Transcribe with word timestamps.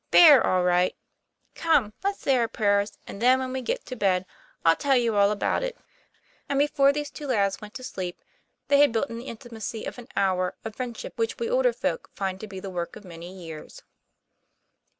They're 0.09 0.43
all 0.43 0.63
right. 0.63 0.95
Come, 1.53 1.93
let's 2.03 2.17
say 2.19 2.35
our 2.37 2.47
prayers, 2.47 2.97
and 3.05 3.21
then 3.21 3.37
when 3.37 3.53
we 3.53 3.61
get 3.61 3.85
to 3.85 3.95
bed 3.95 4.25
I'll 4.65 4.75
tell 4.75 4.95
you 4.97 5.15
all 5.15 5.29
about 5.29 5.61
it." 5.61 5.75
JO 5.75 5.77
146 5.77 5.77
TOM 5.77 6.07
PLA 6.07 6.13
YPA1R. 6.33 6.45
And 6.49 6.59
before 6.59 6.91
these 6.91 7.11
two 7.11 7.27
lads 7.27 7.61
went 7.61 7.73
to 7.75 7.83
sleep, 7.83 8.19
they 8.69 8.79
had 8.79 8.91
built 8.91 9.11
in 9.11 9.19
the 9.19 9.25
intimacy 9.27 9.85
of 9.85 9.99
an 9.99 10.07
hour 10.15 10.55
a 10.65 10.71
friendship 10.71 11.15
which 11.19 11.37
we 11.37 11.47
older 11.47 11.71
folk 11.71 12.09
find 12.15 12.39
to 12.39 12.47
be 12.47 12.59
the 12.59 12.71
work 12.71 12.95
of 12.95 13.05
many 13.05 13.31
years. 13.31 13.83